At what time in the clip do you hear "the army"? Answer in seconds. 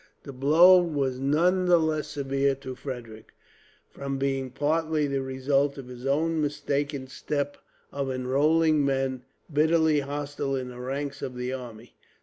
11.35-11.93